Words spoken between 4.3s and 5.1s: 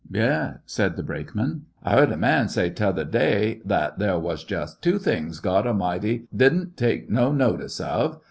just two